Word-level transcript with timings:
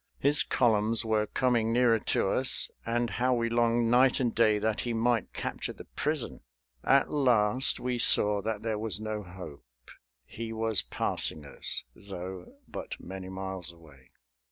His 0.17 0.41
columns 0.41 1.05
were 1.05 1.27
coming 1.27 1.71
nearer 1.71 1.99
to 1.99 2.29
us; 2.29 2.71
and 2.87 3.07
how 3.07 3.35
we 3.35 3.49
longed 3.49 3.91
night 3.91 4.19
and 4.19 4.33
day 4.33 4.57
that 4.57 4.79
he 4.81 4.93
might 4.93 5.31
capture 5.31 5.73
the 5.73 5.85
prison! 5.85 6.41
At 6.83 7.11
last 7.11 7.79
we 7.79 7.99
saw 7.99 8.41
that 8.41 8.63
there 8.63 8.79
was 8.79 8.99
no 8.99 9.21
hope. 9.21 9.91
He 10.25 10.51
was 10.53 10.81
passing 10.81 11.45
us, 11.45 11.83
though, 11.95 12.51
but 12.67 12.99
many 12.99 13.29
miles 13.29 13.71
away. 13.71 14.09